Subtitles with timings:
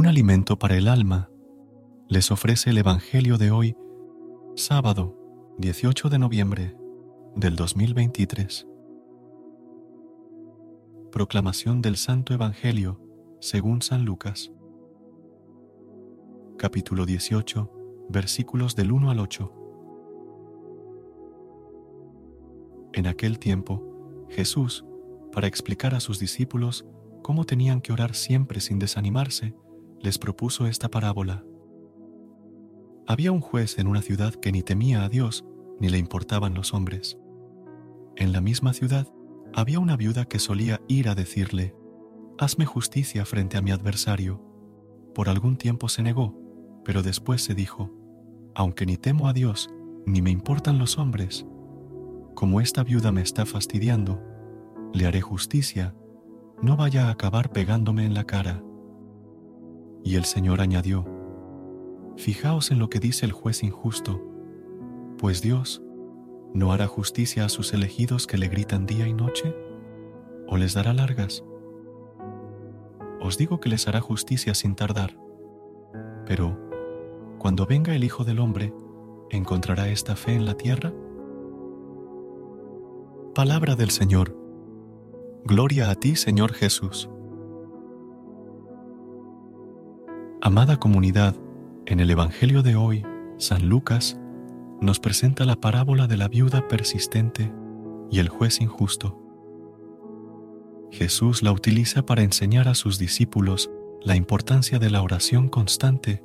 [0.00, 1.28] Un alimento para el alma,
[2.08, 3.76] les ofrece el Evangelio de hoy,
[4.56, 5.14] sábado
[5.58, 6.74] 18 de noviembre
[7.36, 8.66] del 2023.
[11.12, 12.98] Proclamación del Santo Evangelio
[13.40, 14.50] según San Lucas.
[16.56, 17.70] Capítulo 18,
[18.08, 19.52] versículos del 1 al 8.
[22.94, 24.82] En aquel tiempo, Jesús,
[25.30, 26.86] para explicar a sus discípulos
[27.20, 29.54] cómo tenían que orar siempre sin desanimarse,
[30.00, 31.44] les propuso esta parábola.
[33.06, 35.44] Había un juez en una ciudad que ni temía a Dios
[35.78, 37.18] ni le importaban los hombres.
[38.16, 39.08] En la misma ciudad
[39.52, 41.74] había una viuda que solía ir a decirle,
[42.38, 44.42] Hazme justicia frente a mi adversario.
[45.14, 46.38] Por algún tiempo se negó,
[46.84, 47.90] pero después se dijo,
[48.54, 49.68] Aunque ni temo a Dios,
[50.06, 51.46] ni me importan los hombres,
[52.34, 54.22] como esta viuda me está fastidiando,
[54.94, 55.94] le haré justicia,
[56.62, 58.62] no vaya a acabar pegándome en la cara.
[60.02, 61.04] Y el Señor añadió,
[62.16, 64.20] Fijaos en lo que dice el juez injusto,
[65.18, 65.82] pues Dios
[66.52, 69.54] no hará justicia a sus elegidos que le gritan día y noche,
[70.46, 71.44] o les dará largas.
[73.20, 75.16] Os digo que les hará justicia sin tardar,
[76.26, 76.58] pero
[77.38, 78.74] cuando venga el Hijo del Hombre,
[79.30, 80.92] ¿encontrará esta fe en la tierra?
[83.34, 84.36] Palabra del Señor.
[85.44, 87.08] Gloria a ti, Señor Jesús.
[90.50, 91.36] Amada comunidad,
[91.86, 93.06] en el Evangelio de hoy,
[93.36, 94.18] San Lucas
[94.80, 97.52] nos presenta la parábola de la viuda persistente
[98.10, 99.16] y el juez injusto.
[100.90, 103.70] Jesús la utiliza para enseñar a sus discípulos
[104.02, 106.20] la importancia de la oración constante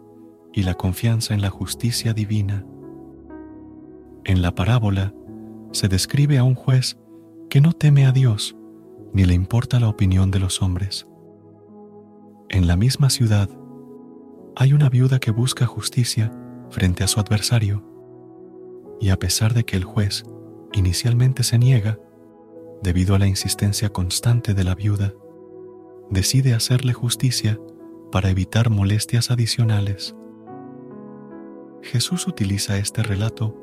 [0.54, 2.66] y la confianza en la justicia divina.
[4.24, 5.14] En la parábola
[5.72, 6.98] se describe a un juez
[7.48, 8.56] que no teme a Dios
[9.14, 11.06] ni le importa la opinión de los hombres.
[12.50, 13.52] En la misma ciudad,
[14.56, 16.32] hay una viuda que busca justicia
[16.70, 17.84] frente a su adversario,
[19.02, 20.24] y a pesar de que el juez
[20.74, 22.00] inicialmente se niega,
[22.82, 25.14] debido a la insistencia constante de la viuda,
[26.10, 27.60] decide hacerle justicia
[28.12, 30.16] para evitar molestias adicionales.
[31.82, 33.56] Jesús utiliza este relato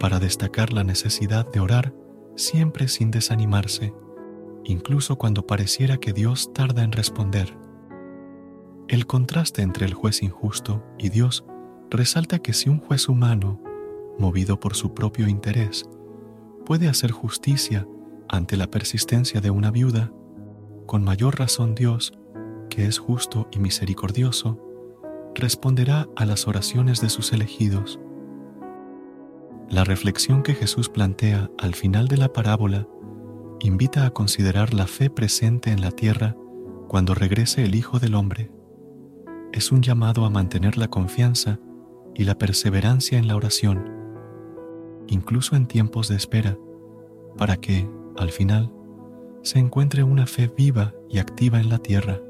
[0.00, 1.94] para destacar la necesidad de orar
[2.36, 3.92] siempre sin desanimarse,
[4.64, 7.61] incluso cuando pareciera que Dios tarda en responder.
[8.88, 11.44] El contraste entre el juez injusto y Dios
[11.90, 13.60] resalta que si un juez humano,
[14.18, 15.88] movido por su propio interés,
[16.66, 17.86] puede hacer justicia
[18.28, 20.12] ante la persistencia de una viuda,
[20.86, 22.12] con mayor razón Dios,
[22.70, 24.58] que es justo y misericordioso,
[25.34, 27.98] responderá a las oraciones de sus elegidos.
[29.70, 32.86] La reflexión que Jesús plantea al final de la parábola
[33.60, 36.36] invita a considerar la fe presente en la tierra
[36.88, 38.50] cuando regrese el Hijo del Hombre
[39.52, 41.58] es un llamado a mantener la confianza
[42.14, 43.84] y la perseverancia en la oración,
[45.08, 46.58] incluso en tiempos de espera,
[47.36, 48.72] para que, al final,
[49.42, 52.20] se encuentre una fe viva y activa en la tierra.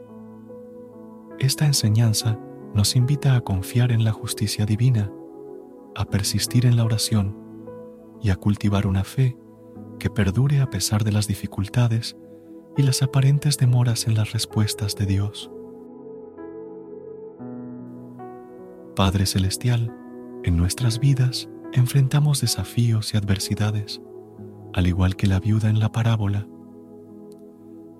[1.39, 2.39] Esta enseñanza
[2.75, 5.13] nos invita a confiar en la justicia divina,
[5.95, 7.37] a persistir en la oración
[8.21, 9.37] y a cultivar una fe
[9.99, 12.17] que perdure a pesar de las dificultades
[12.77, 15.51] y las aparentes demoras en las respuestas de Dios.
[18.95, 19.91] Padre Celestial,
[20.45, 24.03] en nuestras vidas enfrentamos desafíos y adversidades,
[24.75, 26.47] al igual que la viuda en la parábola.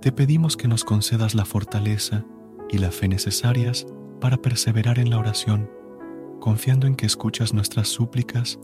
[0.03, 2.27] Te pedimos que nos concedas la fortaleza
[2.69, 3.87] y la fe necesarias
[4.21, 5.71] para perseverar en la oración,
[6.41, 8.61] confiando en que escuchas nuestras súplicas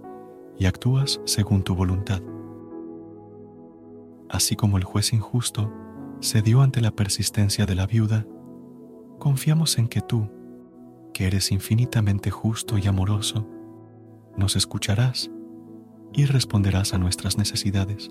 [0.58, 2.20] y actúas según tu voluntad.
[4.28, 5.72] así como el juez injusto
[6.20, 8.26] cedió ante la persistencia de la viuda,
[9.18, 10.28] confiamos en que tú,
[11.18, 13.44] que eres infinitamente justo y amoroso,
[14.36, 15.28] nos escucharás
[16.12, 18.08] y responderás a nuestras necesidades.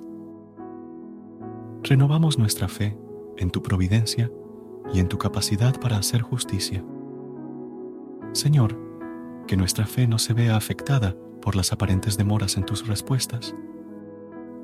[1.84, 2.98] Renovamos nuestra fe
[3.38, 4.30] en tu providencia
[4.94, 6.84] y en tu capacidad para hacer justicia.
[8.34, 8.78] Señor,
[9.48, 13.56] que nuestra fe no se vea afectada por las aparentes demoras en tus respuestas.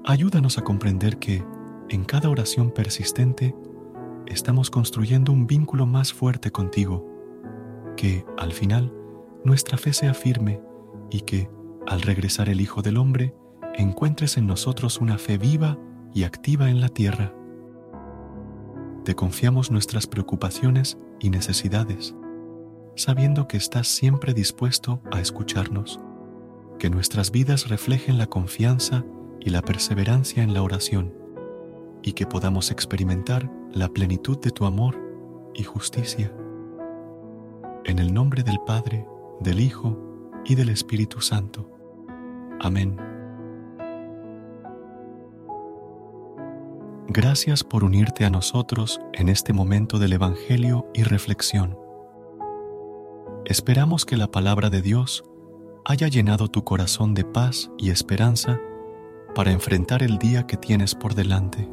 [0.03, 1.45] Ayúdanos a comprender que,
[1.87, 3.55] en cada oración persistente,
[4.25, 7.12] estamos construyendo un vínculo más fuerte contigo,
[8.03, 8.93] que, al final,
[9.45, 10.59] nuestra fe sea firme
[11.09, 11.49] y que,
[11.87, 13.33] al regresar el Hijo del Hombre,
[13.75, 15.79] encuentres en nosotros una fe viva
[16.13, 17.33] y activa en la tierra.
[19.05, 22.13] Te confiamos nuestras preocupaciones y necesidades,
[22.97, 26.01] sabiendo que estás siempre dispuesto a escucharnos,
[26.79, 29.05] que nuestras vidas reflejen la confianza
[29.39, 31.13] y la perseverancia en la oración,
[32.01, 34.99] y que podamos experimentar la plenitud de tu amor
[35.53, 36.33] y justicia.
[37.85, 39.05] En el nombre del Padre,
[39.41, 39.97] del Hijo
[40.45, 41.69] y del Espíritu Santo.
[42.61, 42.97] Amén.
[47.09, 51.77] Gracias por unirte a nosotros en este momento del Evangelio y reflexión.
[53.43, 55.25] Esperamos que la palabra de Dios
[55.83, 58.61] haya llenado tu corazón de paz y esperanza
[59.35, 61.69] para enfrentar el día que tienes por delante.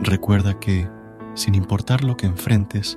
[0.00, 0.88] Recuerda que,
[1.34, 2.96] sin importar lo que enfrentes,